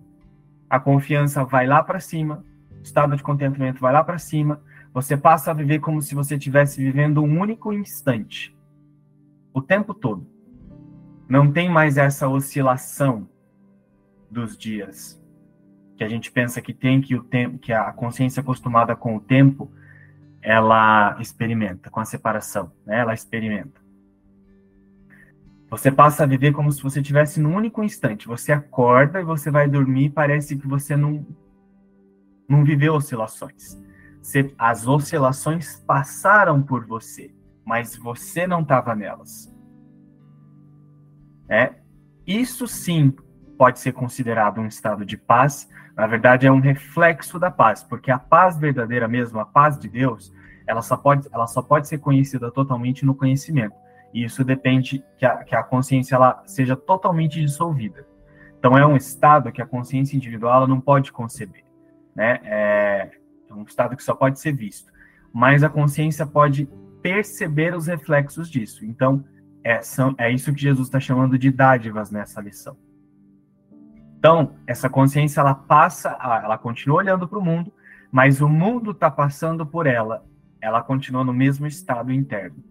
a 0.68 0.78
confiança 0.78 1.44
vai 1.44 1.66
lá 1.66 1.82
para 1.82 1.98
cima, 1.98 2.44
o 2.78 2.82
estado 2.82 3.16
de 3.16 3.22
contentamento 3.22 3.80
vai 3.80 3.92
lá 3.92 4.04
para 4.04 4.18
cima, 4.18 4.60
você 4.96 5.14
passa 5.14 5.50
a 5.50 5.54
viver 5.54 5.80
como 5.80 6.00
se 6.00 6.14
você 6.14 6.36
estivesse 6.36 6.82
vivendo 6.82 7.22
um 7.22 7.38
único 7.38 7.70
instante, 7.70 8.56
o 9.52 9.60
tempo 9.60 9.92
todo. 9.92 10.26
Não 11.28 11.52
tem 11.52 11.68
mais 11.68 11.98
essa 11.98 12.26
oscilação 12.26 13.28
dos 14.30 14.56
dias 14.56 15.22
que 15.98 16.02
a 16.02 16.08
gente 16.08 16.32
pensa 16.32 16.62
que 16.62 16.72
tem 16.72 17.02
que 17.02 17.14
o 17.14 17.22
tempo, 17.22 17.58
que 17.58 17.74
a 17.74 17.92
consciência 17.92 18.40
acostumada 18.40 18.96
com 18.96 19.14
o 19.14 19.20
tempo, 19.20 19.70
ela 20.40 21.18
experimenta 21.20 21.90
com 21.90 22.00
a 22.00 22.06
separação, 22.06 22.72
né? 22.86 23.00
Ela 23.00 23.12
experimenta. 23.12 23.78
Você 25.68 25.92
passa 25.92 26.22
a 26.22 26.26
viver 26.26 26.52
como 26.52 26.72
se 26.72 26.82
você 26.82 27.02
tivesse 27.02 27.38
num 27.38 27.54
único 27.54 27.84
instante. 27.84 28.26
Você 28.26 28.50
acorda 28.50 29.20
e 29.20 29.24
você 29.24 29.50
vai 29.50 29.68
dormir, 29.68 30.08
parece 30.08 30.56
que 30.56 30.66
você 30.66 30.96
não 30.96 31.26
não 32.48 32.64
viveu 32.64 32.94
oscilações. 32.94 33.76
As 34.58 34.86
oscilações 34.86 35.76
passaram 35.86 36.60
por 36.62 36.84
você, 36.84 37.32
mas 37.64 37.94
você 37.96 38.46
não 38.46 38.62
estava 38.62 38.94
nelas. 38.94 39.54
É, 41.48 41.74
isso 42.26 42.66
sim 42.66 43.14
pode 43.56 43.78
ser 43.78 43.92
considerado 43.92 44.60
um 44.60 44.66
estado 44.66 45.04
de 45.04 45.16
paz, 45.16 45.68
na 45.96 46.06
verdade 46.06 46.46
é 46.46 46.52
um 46.52 46.60
reflexo 46.60 47.38
da 47.38 47.50
paz, 47.50 47.82
porque 47.84 48.10
a 48.10 48.18
paz 48.18 48.58
verdadeira 48.58 49.06
mesmo, 49.06 49.38
a 49.38 49.46
paz 49.46 49.78
de 49.78 49.88
Deus, 49.88 50.34
ela 50.66 50.82
só 50.82 50.96
pode, 50.96 51.28
ela 51.32 51.46
só 51.46 51.62
pode 51.62 51.86
ser 51.86 51.98
conhecida 51.98 52.50
totalmente 52.50 53.04
no 53.04 53.14
conhecimento. 53.14 53.76
E 54.12 54.24
isso 54.24 54.44
depende 54.44 55.04
que 55.16 55.24
a, 55.24 55.44
que 55.44 55.54
a 55.54 55.62
consciência 55.62 56.16
ela 56.16 56.42
seja 56.46 56.76
totalmente 56.76 57.40
dissolvida. 57.40 58.06
Então 58.58 58.76
é 58.76 58.84
um 58.84 58.96
estado 58.96 59.52
que 59.52 59.62
a 59.62 59.66
consciência 59.66 60.16
individual 60.16 60.66
não 60.66 60.80
pode 60.80 61.12
conceber, 61.12 61.64
né? 62.14 62.40
É, 62.42 63.10
é 63.48 63.54
um 63.54 63.62
estado 63.62 63.96
que 63.96 64.02
só 64.02 64.14
pode 64.14 64.40
ser 64.40 64.52
visto, 64.52 64.92
mas 65.32 65.62
a 65.62 65.68
consciência 65.68 66.26
pode 66.26 66.68
perceber 67.02 67.74
os 67.74 67.86
reflexos 67.86 68.50
disso. 68.50 68.84
Então 68.84 69.24
é, 69.66 69.82
são, 69.82 70.14
é 70.16 70.30
isso 70.30 70.52
que 70.52 70.60
Jesus 70.60 70.86
está 70.86 71.00
chamando 71.00 71.36
de 71.36 71.50
dádivas 71.50 72.10
nessa 72.10 72.40
lição. 72.40 72.76
Então, 74.18 74.56
essa 74.66 74.88
consciência 74.88 75.40
ela 75.40 75.54
passa, 75.54 76.16
ela 76.20 76.56
continua 76.56 76.98
olhando 76.98 77.28
para 77.28 77.38
o 77.38 77.44
mundo, 77.44 77.72
mas 78.10 78.40
o 78.40 78.48
mundo 78.48 78.92
está 78.92 79.10
passando 79.10 79.66
por 79.66 79.86
ela. 79.86 80.24
Ela 80.60 80.82
continua 80.82 81.22
no 81.22 81.32
mesmo 81.32 81.66
estado 81.66 82.12
interno. 82.12 82.62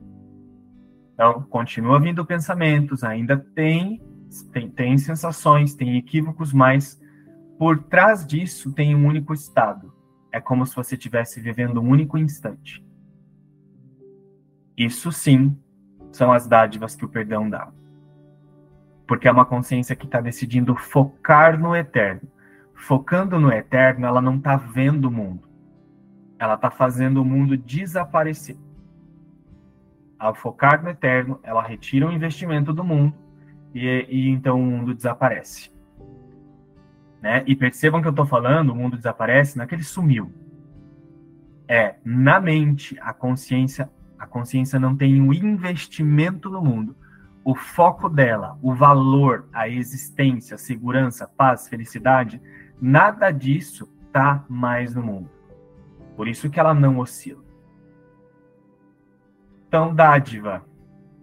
Então, 1.14 1.44
continua 1.44 2.00
vindo 2.00 2.26
pensamentos, 2.26 3.04
ainda 3.04 3.38
tem, 3.38 4.02
tem, 4.52 4.70
tem 4.70 4.98
sensações, 4.98 5.76
tem 5.76 5.98
equívocos, 5.98 6.52
mas 6.52 7.02
por 7.58 7.84
trás 7.84 8.26
disso 8.26 8.74
tem 8.74 8.96
um 8.96 9.06
único 9.06 9.34
estado. 9.34 9.94
É 10.36 10.42
como 10.42 10.66
se 10.66 10.76
você 10.76 10.96
estivesse 10.96 11.40
vivendo 11.40 11.80
um 11.82 11.88
único 11.88 12.18
instante. 12.18 12.84
Isso 14.78 15.12
sim 15.12 15.58
são 16.12 16.32
as 16.32 16.48
dádivas 16.48 16.96
que 16.96 17.06
o 17.06 17.10
perdão 17.10 17.50
dá 17.50 17.72
porque 19.08 19.28
é 19.28 19.32
uma 19.32 19.46
consciência 19.46 19.96
que 19.96 20.06
está 20.06 20.20
decidindo 20.20 20.76
focar 20.76 21.60
no 21.60 21.76
eterno. 21.76 22.22
Focando 22.74 23.40
no 23.40 23.52
eterno, 23.52 24.06
ela 24.06 24.22
não 24.22 24.38
está 24.38 24.58
vendo 24.58 25.06
o 25.06 25.12
mundo. 25.12 25.48
Ela 26.38 26.56
está 26.56 26.70
fazendo 26.70 27.22
o 27.22 27.26
mundo 27.26 27.56
desaparecer. 27.56 28.58
Ao 30.18 30.34
focar 30.34 30.84
no 30.84 30.90
eterno, 30.90 31.40
ela 31.44 31.62
retira 31.62 32.08
o 32.08 32.12
investimento 32.12 32.74
do 32.74 32.84
mundo 32.84 33.14
e, 33.74 34.06
e 34.10 34.30
então 34.30 34.60
o 34.60 34.66
mundo 34.66 34.94
desaparece. 34.94 35.72
Né? 37.22 37.44
E 37.48 37.56
percebam 37.56 38.02
que 38.02 38.08
eu 38.08 38.12
estou 38.12 38.26
falando, 38.26 38.72
o 38.72 38.76
mundo 38.76 38.98
desaparece, 38.98 39.58
naquele 39.58 39.84
sumiu. 39.84 40.32
É, 41.68 41.96
na 42.04 42.40
mente, 42.40 42.98
a 43.02 43.12
consciência, 43.14 43.90
a 44.20 44.28
consciência 44.28 44.80
não 44.80 44.96
tem 44.96 45.20
o 45.20 45.26
um 45.26 45.34
investimento 45.34 46.50
no 46.50 46.62
mundo 46.62 46.96
o 47.46 47.54
foco 47.54 48.10
dela, 48.10 48.58
o 48.60 48.74
valor, 48.74 49.48
a 49.54 49.70
existência, 49.70 50.56
a 50.56 50.58
segurança, 50.58 51.28
paz, 51.28 51.68
felicidade, 51.68 52.42
nada 52.82 53.30
disso 53.30 53.88
tá 54.12 54.44
mais 54.50 54.96
no 54.96 55.04
mundo. 55.04 55.30
Por 56.16 56.28
isso 56.28 56.50
que 56.50 56.60
ela 56.60 56.74
não 56.74 56.98
oscila. 56.98 57.44
Então, 59.68 59.94
dádiva, 59.94 60.66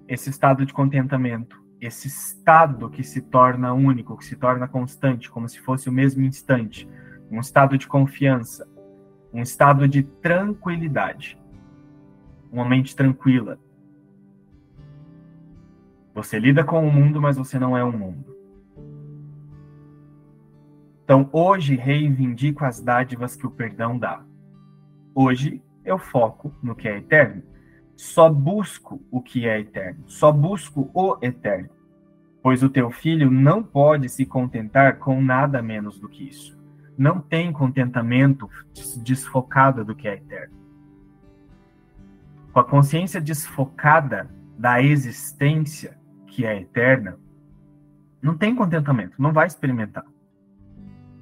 esse 0.07 0.31
estado 0.31 0.65
de 0.65 0.73
contentamento, 0.73 1.61
esse 1.83 2.07
estado 2.07 2.89
que 2.89 3.03
se 3.03 3.21
torna 3.21 3.75
único, 3.75 4.17
que 4.17 4.25
se 4.25 4.37
torna 4.37 4.69
constante, 4.69 5.29
como 5.29 5.49
se 5.49 5.59
fosse 5.59 5.89
o 5.89 5.93
mesmo 5.93 6.23
instante, 6.23 6.89
um 7.31 7.41
estado 7.41 7.77
de 7.77 7.89
confiança, 7.89 8.69
um 9.33 9.43
estado 9.43 9.89
de 9.89 10.03
tranquilidade, 10.03 11.37
uma 12.53 12.65
mente 12.65 12.95
tranquila, 12.95 13.59
você 16.15 16.39
lida 16.39 16.63
com 16.63 16.87
o 16.87 16.93
mundo, 16.93 17.21
mas 17.21 17.37
você 17.37 17.59
não 17.59 17.77
é 17.77 17.83
o 17.83 17.91
mundo. 17.91 18.37
Então, 21.03 21.29
hoje 21.33 21.75
reivindico 21.75 22.65
as 22.65 22.81
dádivas 22.81 23.35
que 23.35 23.47
o 23.47 23.51
perdão 23.51 23.99
dá. 23.99 24.23
Hoje 25.15 25.63
eu 25.85 25.99
foco 25.99 26.55
no 26.63 26.77
que 26.77 26.87
é 26.87 26.99
eterno. 26.99 27.43
Só 27.97 28.29
busco 28.31 29.03
o 29.11 29.21
que 29.21 29.47
é 29.47 29.61
eterno. 29.61 30.05
Só 30.07 30.33
busco 30.33 30.91
o 30.93 31.17
eterno. 31.23 31.71
Pois 32.43 32.63
o 32.63 32.69
teu 32.69 32.91
filho 32.91 33.31
não 33.31 33.63
pode 33.63 34.09
se 34.09 34.27
contentar 34.27 34.99
com 34.99 35.21
nada 35.23 35.63
menos 35.63 35.99
do 35.99 36.09
que 36.09 36.29
isso. 36.29 36.59
Não 36.99 37.21
tem 37.21 37.53
contentamento 37.53 38.51
desfocado 39.03 39.85
do 39.85 39.95
que 39.95 40.09
é 40.09 40.15
eterno. 40.15 40.55
Com 42.53 42.61
a 42.61 42.65
consciência 42.65 43.21
desfocada 43.21 44.29
da 44.59 44.83
existência, 44.83 45.97
que 46.27 46.45
é 46.45 46.61
eterna, 46.61 47.19
não 48.21 48.37
tem 48.37 48.55
contentamento, 48.55 49.21
não 49.21 49.33
vai 49.33 49.47
experimentar. 49.47 50.05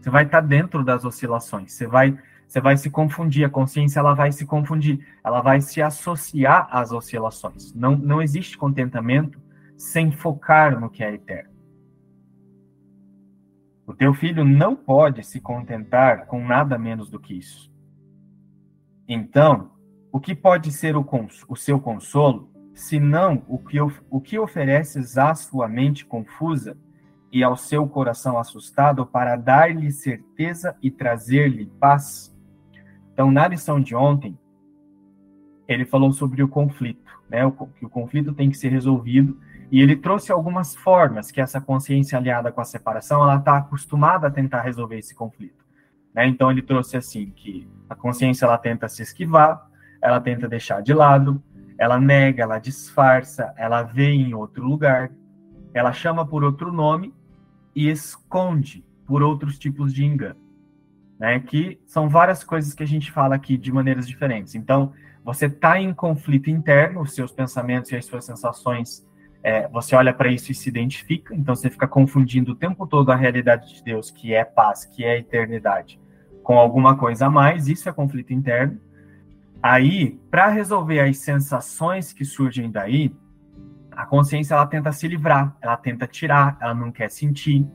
Você 0.00 0.10
vai 0.10 0.24
estar 0.24 0.40
dentro 0.40 0.84
das 0.84 1.04
oscilações, 1.04 1.72
você 1.72 1.86
vai, 1.86 2.18
você 2.50 2.60
vai 2.60 2.76
se 2.76 2.90
confundir, 2.90 3.44
a 3.44 3.48
consciência 3.48 4.00
ela 4.00 4.12
vai 4.12 4.32
se 4.32 4.44
confundir, 4.44 5.06
ela 5.22 5.40
vai 5.40 5.60
se 5.60 5.80
associar 5.80 6.66
às 6.68 6.90
oscilações. 6.90 7.72
Não, 7.72 7.96
não 7.96 8.20
existe 8.20 8.58
contentamento 8.58 9.40
sem 9.76 10.10
focar 10.10 10.80
no 10.80 10.90
que 10.90 11.04
é 11.04 11.14
eterno. 11.14 11.52
O 13.86 13.94
teu 13.94 14.12
filho 14.12 14.44
não 14.44 14.74
pode 14.74 15.24
se 15.24 15.40
contentar 15.40 16.26
com 16.26 16.44
nada 16.44 16.76
menos 16.76 17.08
do 17.08 17.20
que 17.20 17.34
isso. 17.34 17.72
Então, 19.06 19.70
o 20.10 20.18
que 20.18 20.34
pode 20.34 20.72
ser 20.72 20.96
o, 20.96 21.06
o 21.48 21.54
seu 21.54 21.78
consolo, 21.78 22.50
senão 22.74 23.44
o 23.46 23.58
que, 23.58 23.78
o 23.80 24.20
que 24.20 24.36
ofereces 24.40 25.16
à 25.16 25.36
sua 25.36 25.68
mente 25.68 26.04
confusa 26.04 26.76
e 27.30 27.44
ao 27.44 27.56
seu 27.56 27.88
coração 27.88 28.36
assustado 28.36 29.06
para 29.06 29.36
dar-lhe 29.36 29.92
certeza 29.92 30.76
e 30.82 30.90
trazer-lhe 30.90 31.66
paz? 31.78 32.36
Então, 33.20 33.30
na 33.30 33.46
lição 33.46 33.78
de 33.78 33.94
ontem, 33.94 34.34
ele 35.68 35.84
falou 35.84 36.10
sobre 36.10 36.42
o 36.42 36.48
conflito, 36.48 37.04
né? 37.28 37.44
O, 37.44 37.52
que 37.52 37.84
o 37.84 37.90
conflito 37.90 38.32
tem 38.32 38.48
que 38.48 38.56
ser 38.56 38.70
resolvido 38.70 39.38
e 39.70 39.82
ele 39.82 39.94
trouxe 39.94 40.32
algumas 40.32 40.74
formas 40.74 41.30
que 41.30 41.38
essa 41.38 41.60
consciência 41.60 42.16
aliada 42.16 42.50
com 42.50 42.62
a 42.62 42.64
separação 42.64 43.22
ela 43.22 43.36
está 43.36 43.58
acostumada 43.58 44.26
a 44.28 44.30
tentar 44.30 44.62
resolver 44.62 44.96
esse 44.96 45.14
conflito. 45.14 45.62
Né? 46.14 46.28
Então 46.28 46.50
ele 46.50 46.62
trouxe 46.62 46.96
assim 46.96 47.30
que 47.36 47.68
a 47.90 47.94
consciência 47.94 48.46
ela 48.46 48.56
tenta 48.56 48.88
se 48.88 49.02
esquivar, 49.02 49.68
ela 50.00 50.18
tenta 50.18 50.48
deixar 50.48 50.80
de 50.80 50.94
lado, 50.94 51.42
ela 51.76 52.00
nega, 52.00 52.44
ela 52.44 52.58
disfarça, 52.58 53.52
ela 53.58 53.82
vê 53.82 54.08
em 54.08 54.32
outro 54.32 54.64
lugar, 54.64 55.12
ela 55.74 55.92
chama 55.92 56.24
por 56.26 56.42
outro 56.42 56.72
nome 56.72 57.14
e 57.76 57.90
esconde 57.90 58.82
por 59.04 59.22
outros 59.22 59.58
tipos 59.58 59.92
de 59.92 60.06
engano. 60.06 60.49
Né? 61.20 61.38
Que 61.38 61.78
são 61.86 62.08
várias 62.08 62.42
coisas 62.42 62.74
que 62.74 62.82
a 62.82 62.86
gente 62.86 63.12
fala 63.12 63.36
aqui 63.36 63.56
de 63.56 63.70
maneiras 63.70 64.08
diferentes. 64.08 64.56
Então, 64.56 64.92
você 65.22 65.46
está 65.46 65.78
em 65.78 65.92
conflito 65.94 66.50
interno, 66.50 67.02
os 67.02 67.14
seus 67.14 67.30
pensamentos 67.30 67.92
e 67.92 67.96
as 67.96 68.06
suas 68.06 68.24
sensações 68.24 69.06
é, 69.42 69.68
você 69.68 69.94
olha 69.94 70.12
para 70.12 70.30
isso 70.30 70.52
e 70.52 70.54
se 70.54 70.68
identifica, 70.68 71.34
então 71.34 71.54
você 71.54 71.70
fica 71.70 71.88
confundindo 71.88 72.52
o 72.52 72.54
tempo 72.54 72.86
todo 72.86 73.10
a 73.10 73.16
realidade 73.16 73.74
de 73.74 73.82
Deus, 73.82 74.10
que 74.10 74.34
é 74.34 74.44
paz, 74.44 74.84
que 74.84 75.04
é 75.04 75.18
eternidade, 75.18 75.98
com 76.42 76.58
alguma 76.58 76.96
coisa 76.96 77.26
a 77.26 77.30
mais, 77.30 77.68
isso 77.68 77.88
é 77.88 77.92
conflito 77.92 78.32
interno. 78.32 78.78
Aí, 79.62 80.18
para 80.30 80.48
resolver 80.48 81.00
as 81.00 81.18
sensações 81.18 82.12
que 82.12 82.24
surgem 82.24 82.70
daí, 82.70 83.14
a 83.90 84.06
consciência 84.06 84.54
ela 84.54 84.66
tenta 84.66 84.92
se 84.92 85.06
livrar, 85.08 85.56
ela 85.60 85.76
tenta 85.76 86.06
tirar, 86.06 86.56
ela 86.60 86.74
não 86.74 86.90
quer 86.90 87.10
sentir, 87.10 87.66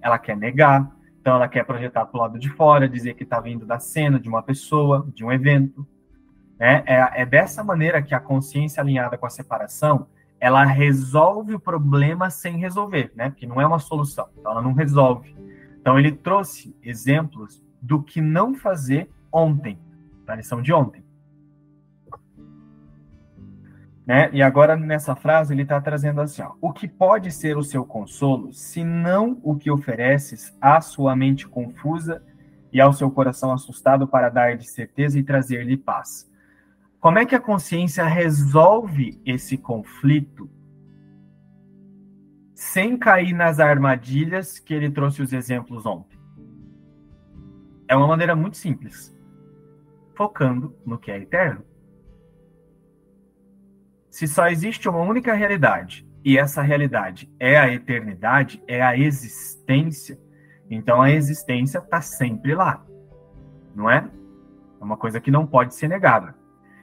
ela 0.00 0.18
quer 0.18 0.36
negar, 0.36 0.90
então 1.22 1.36
ela 1.36 1.46
quer 1.46 1.64
projetar 1.64 2.04
para 2.04 2.18
o 2.18 2.20
lado 2.20 2.36
de 2.36 2.50
fora, 2.50 2.88
dizer 2.88 3.14
que 3.14 3.22
está 3.22 3.38
vindo 3.38 3.64
da 3.64 3.78
cena 3.78 4.18
de 4.18 4.28
uma 4.28 4.42
pessoa, 4.42 5.06
de 5.14 5.24
um 5.24 5.30
evento. 5.30 5.86
Né? 6.58 6.82
É, 6.84 7.22
é 7.22 7.24
dessa 7.24 7.62
maneira 7.62 8.02
que 8.02 8.12
a 8.12 8.18
consciência 8.18 8.82
alinhada 8.82 9.16
com 9.16 9.24
a 9.24 9.30
separação 9.30 10.08
ela 10.40 10.64
resolve 10.64 11.54
o 11.54 11.60
problema 11.60 12.28
sem 12.28 12.56
resolver, 12.56 13.12
né? 13.14 13.30
Porque 13.30 13.46
não 13.46 13.60
é 13.60 13.66
uma 13.66 13.78
solução, 13.78 14.26
então 14.36 14.50
ela 14.50 14.60
não 14.60 14.72
resolve. 14.72 15.36
Então 15.80 15.96
ele 15.96 16.10
trouxe 16.10 16.76
exemplos 16.82 17.64
do 17.80 18.02
que 18.02 18.20
não 18.20 18.52
fazer 18.52 19.08
ontem, 19.32 19.78
na 20.26 20.34
lição 20.34 20.60
de 20.60 20.72
ontem. 20.72 21.04
Né? 24.06 24.30
E 24.32 24.42
agora 24.42 24.76
nessa 24.76 25.14
frase 25.14 25.54
ele 25.54 25.62
está 25.62 25.80
trazendo 25.80 26.20
assim: 26.20 26.42
ó, 26.42 26.54
o 26.60 26.72
que 26.72 26.88
pode 26.88 27.30
ser 27.30 27.56
o 27.56 27.62
seu 27.62 27.84
consolo, 27.84 28.52
se 28.52 28.82
não 28.82 29.38
o 29.42 29.54
que 29.56 29.70
ofereces 29.70 30.56
à 30.60 30.80
sua 30.80 31.14
mente 31.14 31.46
confusa 31.46 32.22
e 32.72 32.80
ao 32.80 32.92
seu 32.92 33.10
coração 33.10 33.52
assustado 33.52 34.06
para 34.08 34.28
dar-lhe 34.28 34.64
certeza 34.64 35.18
e 35.18 35.22
trazer-lhe 35.22 35.76
paz? 35.76 36.30
Como 36.98 37.18
é 37.18 37.26
que 37.26 37.34
a 37.34 37.40
consciência 37.40 38.04
resolve 38.04 39.20
esse 39.24 39.56
conflito 39.56 40.50
sem 42.54 42.96
cair 42.96 43.32
nas 43.32 43.58
armadilhas 43.58 44.58
que 44.58 44.72
ele 44.72 44.90
trouxe 44.90 45.22
os 45.22 45.32
exemplos 45.32 45.84
ontem? 45.86 46.18
É 47.88 47.96
uma 47.96 48.06
maneira 48.06 48.34
muito 48.34 48.56
simples, 48.56 49.14
focando 50.14 50.74
no 50.86 50.98
que 50.98 51.10
é 51.10 51.18
eterno. 51.18 51.64
Se 54.12 54.28
só 54.28 54.46
existe 54.48 54.86
uma 54.90 54.98
única 54.98 55.32
realidade 55.32 56.06
e 56.22 56.36
essa 56.36 56.60
realidade 56.60 57.32
é 57.40 57.58
a 57.58 57.72
eternidade, 57.72 58.62
é 58.68 58.82
a 58.82 58.94
existência, 58.94 60.20
então 60.70 61.00
a 61.00 61.10
existência 61.10 61.78
está 61.78 62.02
sempre 62.02 62.54
lá, 62.54 62.84
não 63.74 63.88
é? 63.88 64.06
É 64.78 64.84
uma 64.84 64.98
coisa 64.98 65.18
que 65.18 65.30
não 65.30 65.46
pode 65.46 65.74
ser 65.74 65.88
negada. 65.88 66.34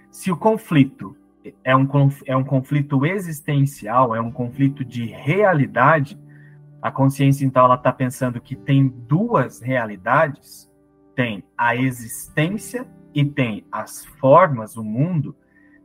Se 0.09 0.31
o 0.31 0.37
conflito 0.37 1.15
é 1.63 1.75
um, 1.75 1.87
é 2.25 2.35
um 2.35 2.43
conflito 2.43 3.05
existencial, 3.05 4.15
é 4.15 4.19
um 4.19 4.31
conflito 4.31 4.83
de 4.83 5.05
realidade, 5.05 6.19
a 6.81 6.89
consciência, 6.89 7.45
então, 7.45 7.63
ela 7.63 7.75
está 7.75 7.93
pensando 7.93 8.41
que 8.41 8.55
tem 8.55 8.87
duas 8.87 9.61
realidades: 9.61 10.67
tem 11.15 11.43
a 11.55 11.75
existência 11.75 12.87
e 13.13 13.23
tem 13.23 13.67
as 13.71 14.03
formas, 14.19 14.75
o 14.75 14.83
mundo. 14.83 15.35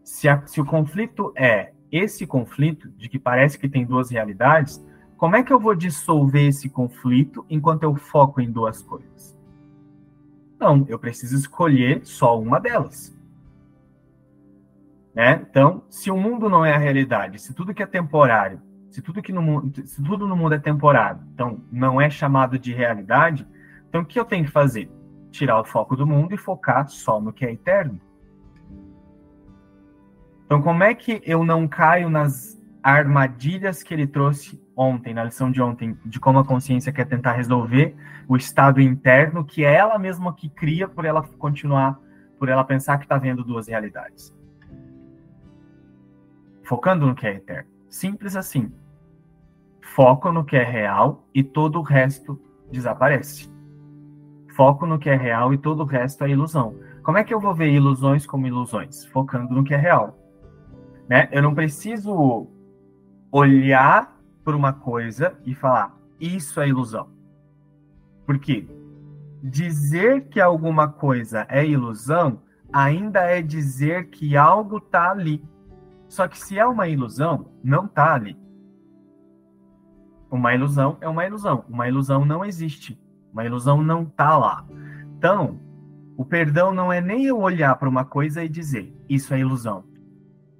Se, 0.04 0.28
a, 0.28 0.46
se 0.46 0.60
o 0.60 0.64
conflito 0.64 1.32
é 1.34 1.72
esse 1.90 2.26
conflito, 2.26 2.90
de 2.90 3.08
que 3.08 3.18
parece 3.18 3.58
que 3.58 3.68
tem 3.68 3.86
duas 3.86 4.10
realidades, 4.10 4.84
como 5.16 5.36
é 5.36 5.42
que 5.42 5.52
eu 5.52 5.58
vou 5.58 5.74
dissolver 5.74 6.46
esse 6.46 6.68
conflito 6.68 7.46
enquanto 7.48 7.84
eu 7.84 7.94
foco 7.94 8.40
em 8.40 8.50
duas 8.50 8.82
coisas? 8.82 9.36
Não, 10.60 10.84
eu 10.88 10.98
preciso 10.98 11.36
escolher 11.36 12.04
só 12.04 12.38
uma 12.38 12.60
delas. 12.60 13.16
Né? 15.14 15.46
Então, 15.48 15.84
se 15.88 16.10
o 16.10 16.16
mundo 16.16 16.48
não 16.48 16.64
é 16.64 16.74
a 16.74 16.78
realidade, 16.78 17.40
se 17.40 17.54
tudo 17.54 17.72
que 17.72 17.82
é 17.82 17.86
temporário, 17.86 18.60
se 18.90 19.00
tudo 19.00 19.22
que 19.22 19.32
no 19.32 19.72
se 19.84 20.02
tudo 20.02 20.26
no 20.26 20.36
mundo 20.36 20.54
é 20.54 20.58
temporário, 20.58 21.20
então 21.32 21.60
não 21.70 22.00
é 22.00 22.10
chamado 22.10 22.58
de 22.58 22.72
realidade, 22.72 23.46
então 23.88 24.02
o 24.02 24.04
que 24.04 24.18
eu 24.18 24.24
tenho 24.24 24.44
que 24.44 24.50
fazer? 24.50 24.90
Tirar 25.30 25.60
o 25.60 25.64
foco 25.64 25.96
do 25.96 26.06
mundo 26.06 26.34
e 26.34 26.38
focar 26.38 26.88
só 26.88 27.20
no 27.20 27.32
que 27.32 27.44
é 27.44 27.52
eterno. 27.52 28.00
Então, 30.54 30.62
como 30.62 30.84
é 30.84 30.94
que 30.94 31.20
eu 31.24 31.44
não 31.44 31.66
caio 31.66 32.08
nas 32.08 32.56
armadilhas 32.80 33.82
que 33.82 33.92
ele 33.92 34.06
trouxe 34.06 34.62
ontem, 34.76 35.12
na 35.12 35.24
lição 35.24 35.50
de 35.50 35.60
ontem, 35.60 35.98
de 36.06 36.20
como 36.20 36.38
a 36.38 36.44
consciência 36.44 36.92
quer 36.92 37.06
tentar 37.06 37.32
resolver 37.32 37.96
o 38.28 38.36
estado 38.36 38.80
interno 38.80 39.44
que 39.44 39.64
é 39.64 39.74
ela 39.74 39.98
mesma 39.98 40.32
que 40.32 40.48
cria 40.48 40.86
por 40.86 41.04
ela 41.04 41.22
continuar, 41.22 41.98
por 42.38 42.48
ela 42.48 42.62
pensar 42.62 42.98
que 42.98 43.04
está 43.04 43.18
vendo 43.18 43.42
duas 43.42 43.66
realidades 43.66 44.32
focando 46.62 47.04
no 47.04 47.16
que 47.16 47.26
é 47.26 47.34
eterno. 47.34 47.68
Simples 47.90 48.36
assim. 48.36 48.72
Foco 49.82 50.30
no 50.30 50.44
que 50.44 50.56
é 50.56 50.62
real 50.62 51.26
e 51.34 51.42
todo 51.42 51.80
o 51.80 51.82
resto 51.82 52.40
desaparece. 52.70 53.52
Foco 54.54 54.86
no 54.86 55.00
que 55.00 55.10
é 55.10 55.16
real 55.16 55.52
e 55.52 55.58
todo 55.58 55.80
o 55.80 55.86
resto 55.86 56.22
é 56.22 56.30
ilusão. 56.30 56.78
Como 57.02 57.18
é 57.18 57.24
que 57.24 57.34
eu 57.34 57.40
vou 57.40 57.52
ver 57.52 57.72
ilusões 57.72 58.24
como 58.24 58.46
ilusões? 58.46 59.04
Focando 59.06 59.52
no 59.52 59.64
que 59.64 59.74
é 59.74 59.76
real. 59.76 60.23
Né? 61.08 61.28
Eu 61.30 61.42
não 61.42 61.54
preciso 61.54 62.48
olhar 63.30 64.16
para 64.44 64.56
uma 64.56 64.72
coisa 64.72 65.36
e 65.44 65.54
falar, 65.54 65.96
isso 66.20 66.60
é 66.60 66.68
ilusão. 66.68 67.08
Por 68.26 68.38
quê? 68.38 68.66
Dizer 69.42 70.28
que 70.28 70.40
alguma 70.40 70.88
coisa 70.88 71.46
é 71.48 71.66
ilusão 71.66 72.40
ainda 72.72 73.20
é 73.20 73.40
dizer 73.40 74.08
que 74.10 74.36
algo 74.36 74.78
está 74.78 75.10
ali. 75.10 75.42
Só 76.08 76.26
que 76.26 76.38
se 76.38 76.58
é 76.58 76.66
uma 76.66 76.88
ilusão, 76.88 77.46
não 77.62 77.86
está 77.86 78.14
ali. 78.14 78.36
Uma 80.30 80.54
ilusão 80.54 80.96
é 81.00 81.08
uma 81.08 81.24
ilusão. 81.24 81.64
Uma 81.68 81.88
ilusão 81.88 82.24
não 82.24 82.44
existe. 82.44 83.00
Uma 83.32 83.44
ilusão 83.44 83.82
não 83.82 84.02
está 84.02 84.36
lá. 84.36 84.66
Então, 85.16 85.60
o 86.16 86.24
perdão 86.24 86.72
não 86.72 86.92
é 86.92 87.00
nem 87.00 87.24
eu 87.24 87.38
olhar 87.38 87.76
para 87.76 87.88
uma 87.88 88.04
coisa 88.04 88.42
e 88.42 88.48
dizer 88.48 88.94
isso 89.08 89.34
é 89.34 89.38
ilusão. 89.38 89.84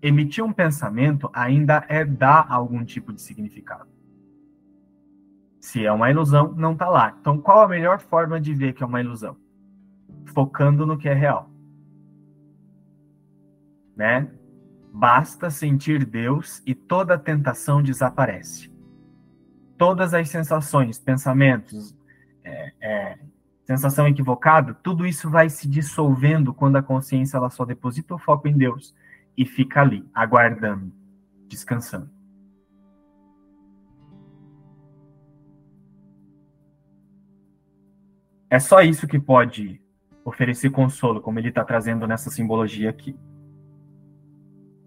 Emitir 0.06 0.44
um 0.44 0.52
pensamento 0.52 1.30
ainda 1.32 1.82
é 1.88 2.04
dar 2.04 2.44
algum 2.52 2.84
tipo 2.84 3.10
de 3.10 3.22
significado. 3.22 3.88
Se 5.58 5.86
é 5.86 5.90
uma 5.90 6.10
ilusão, 6.10 6.52
não 6.52 6.74
está 6.74 6.90
lá. 6.90 7.16
Então, 7.18 7.38
qual 7.38 7.62
a 7.62 7.68
melhor 7.68 7.98
forma 7.98 8.38
de 8.38 8.52
ver 8.52 8.74
que 8.74 8.82
é 8.82 8.86
uma 8.86 9.00
ilusão? 9.00 9.34
Focando 10.26 10.84
no 10.84 10.98
que 10.98 11.08
é 11.08 11.14
real. 11.14 11.48
Né? 13.96 14.30
Basta 14.92 15.48
sentir 15.48 16.04
Deus 16.04 16.62
e 16.66 16.74
toda 16.74 17.16
tentação 17.16 17.82
desaparece. 17.82 18.70
Todas 19.78 20.12
as 20.12 20.28
sensações, 20.28 20.98
pensamentos, 20.98 21.96
é, 22.44 22.72
é, 22.78 23.18
sensação 23.64 24.06
equivocada, 24.06 24.74
tudo 24.74 25.06
isso 25.06 25.30
vai 25.30 25.48
se 25.48 25.66
dissolvendo 25.66 26.52
quando 26.52 26.76
a 26.76 26.82
consciência 26.82 27.38
ela 27.38 27.48
só 27.48 27.64
deposita 27.64 28.14
o 28.14 28.18
foco 28.18 28.46
em 28.46 28.54
Deus 28.54 28.94
e 29.37 29.44
fica 29.44 29.81
ali, 29.81 30.09
aguardando, 30.14 30.92
descansando. 31.49 32.11
É 38.49 38.59
só 38.59 38.83
isso 38.83 39.09
que 39.09 39.18
pode 39.18 39.81
oferecer 40.25 40.70
consolo, 40.70 41.20
como 41.20 41.38
ele 41.38 41.49
está 41.49 41.64
trazendo 41.64 42.07
nessa 42.07 42.31
simbologia 42.31 42.88
aqui. 42.88 43.18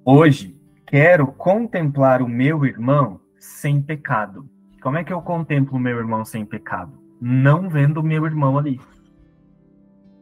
Hoje, 0.05 0.57
quero 0.85 1.27
contemplar 1.27 2.21
o 2.21 2.29
meu 2.29 2.65
irmão 2.65 3.19
sem 3.37 3.81
pecado. 3.81 4.49
Como 4.81 4.97
é 4.97 5.03
que 5.03 5.11
eu 5.11 5.21
contemplo 5.21 5.75
o 5.75 5.79
meu 5.79 5.97
irmão 5.97 6.23
sem 6.23 6.45
pecado? 6.45 6.97
Não 7.19 7.69
vendo 7.69 7.97
o 7.99 8.03
meu 8.03 8.25
irmão 8.25 8.57
ali. 8.57 8.79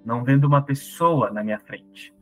Não 0.04 0.24
vendo 0.24 0.46
uma 0.46 0.62
pessoa 0.62 1.30
na 1.30 1.44
minha 1.44 1.60
frente. 1.60 2.14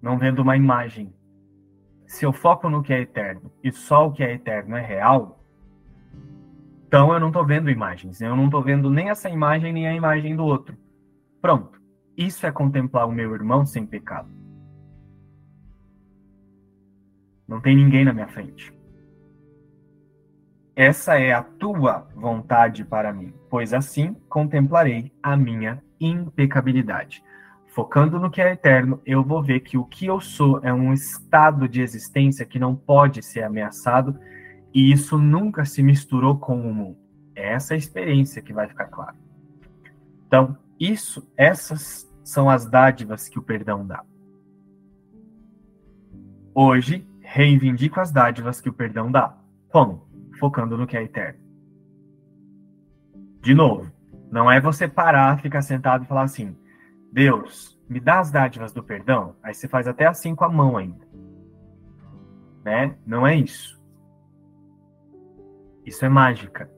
Não 0.00 0.18
vendo 0.18 0.40
uma 0.40 0.56
imagem. 0.56 1.12
Se 2.06 2.24
eu 2.24 2.32
foco 2.32 2.68
no 2.68 2.82
que 2.82 2.92
é 2.92 3.00
eterno 3.00 3.52
e 3.62 3.70
só 3.70 4.06
o 4.06 4.12
que 4.12 4.22
é 4.22 4.32
eterno 4.32 4.76
é 4.76 4.80
real, 4.80 5.44
então 6.86 7.12
eu 7.12 7.20
não 7.20 7.28
estou 7.28 7.44
vendo 7.44 7.70
imagens. 7.70 8.20
Eu 8.20 8.34
não 8.34 8.46
estou 8.46 8.62
vendo 8.62 8.88
nem 8.88 9.10
essa 9.10 9.28
imagem 9.28 9.72
nem 9.72 9.86
a 9.86 9.94
imagem 9.94 10.34
do 10.34 10.44
outro. 10.44 10.76
Pronto. 11.40 11.78
Isso 12.16 12.46
é 12.46 12.50
contemplar 12.50 13.06
o 13.06 13.12
meu 13.12 13.34
irmão 13.34 13.66
sem 13.66 13.86
pecado. 13.86 14.28
Não 17.46 17.60
tem 17.60 17.76
ninguém 17.76 18.04
na 18.04 18.12
minha 18.12 18.26
frente. 18.26 18.72
Essa 20.74 21.18
é 21.18 21.32
a 21.32 21.42
tua 21.42 22.08
vontade 22.14 22.84
para 22.84 23.12
mim, 23.12 23.34
pois 23.50 23.74
assim 23.74 24.14
contemplarei 24.28 25.12
a 25.22 25.36
minha 25.36 25.82
impecabilidade. 26.00 27.22
Focando 27.78 28.18
no 28.18 28.28
que 28.28 28.42
é 28.42 28.50
eterno, 28.50 29.00
eu 29.06 29.22
vou 29.22 29.40
ver 29.40 29.60
que 29.60 29.78
o 29.78 29.84
que 29.84 30.04
eu 30.04 30.20
sou 30.20 30.58
é 30.64 30.74
um 30.74 30.92
estado 30.92 31.68
de 31.68 31.80
existência 31.80 32.44
que 32.44 32.58
não 32.58 32.74
pode 32.74 33.22
ser 33.22 33.44
ameaçado, 33.44 34.18
e 34.74 34.90
isso 34.90 35.16
nunca 35.16 35.64
se 35.64 35.80
misturou 35.80 36.36
com 36.36 36.60
o 36.60 36.74
mundo. 36.74 36.98
É 37.36 37.52
essa 37.52 37.76
experiência 37.76 38.42
que 38.42 38.52
vai 38.52 38.66
ficar 38.66 38.86
clara. 38.86 39.14
Então, 40.26 40.58
isso, 40.80 41.24
essas 41.36 42.12
são 42.24 42.50
as 42.50 42.66
dádivas 42.66 43.28
que 43.28 43.38
o 43.38 43.42
perdão 43.42 43.86
dá. 43.86 44.02
Hoje, 46.52 47.06
reivindico 47.20 48.00
as 48.00 48.10
dádivas 48.10 48.60
que 48.60 48.68
o 48.68 48.72
perdão 48.72 49.08
dá. 49.08 49.38
Como? 49.68 50.04
Focando 50.40 50.76
no 50.76 50.84
que 50.84 50.96
é 50.96 51.04
eterno. 51.04 51.38
De 53.40 53.54
novo, 53.54 53.88
não 54.32 54.50
é 54.50 54.60
você 54.60 54.88
parar, 54.88 55.40
ficar 55.40 55.62
sentado 55.62 56.02
e 56.02 56.08
falar 56.08 56.22
assim: 56.22 56.56
Deus, 57.12 57.78
me 57.88 58.00
dá 58.00 58.20
as 58.20 58.30
dádivas 58.30 58.72
do 58.72 58.82
perdão. 58.82 59.36
Aí 59.42 59.54
você 59.54 59.66
faz 59.66 59.86
até 59.86 60.06
assim 60.06 60.34
com 60.34 60.44
a 60.44 60.48
mão 60.48 60.76
ainda. 60.76 61.06
Né? 62.64 62.96
Não 63.06 63.26
é 63.26 63.36
isso. 63.36 63.80
Isso 65.84 66.04
é 66.04 66.08
mágica. 66.08 66.70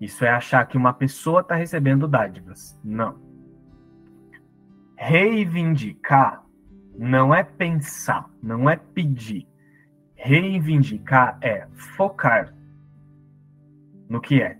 Isso 0.00 0.24
é 0.24 0.30
achar 0.30 0.66
que 0.66 0.76
uma 0.76 0.92
pessoa 0.92 1.40
está 1.40 1.54
recebendo 1.54 2.06
dádivas. 2.06 2.78
Não. 2.84 3.18
Reivindicar 4.96 6.44
não 6.96 7.32
é 7.32 7.44
pensar, 7.44 8.28
não 8.42 8.68
é 8.68 8.76
pedir 8.76 9.48
Reivindicar 10.18 11.38
é 11.40 11.68
focar 11.96 12.52
no 14.08 14.20
que 14.20 14.42
é. 14.42 14.58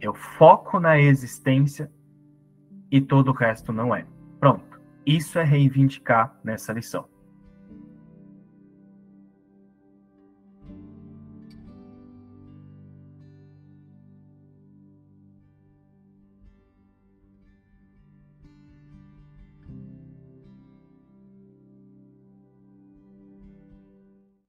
Eu 0.00 0.14
foco 0.14 0.78
na 0.78 1.00
existência 1.00 1.90
e 2.92 3.00
todo 3.00 3.28
o 3.28 3.34
resto 3.34 3.72
não 3.72 3.94
é. 3.94 4.06
Pronto. 4.44 4.78
Isso 5.06 5.38
é 5.38 5.42
reivindicar 5.42 6.38
nessa 6.44 6.70
lição. 6.70 7.08